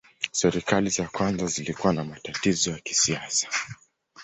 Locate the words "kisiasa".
2.79-3.47